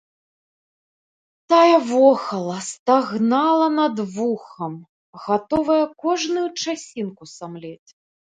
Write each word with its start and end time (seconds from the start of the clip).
Тая 1.51 1.75
вохала, 1.91 2.55
стагнала 2.69 3.67
над 3.81 3.95
вухам, 4.15 4.73
гатовая 5.27 5.85
кожную 6.07 6.47
часінку 6.65 7.23
самлець. 7.35 7.91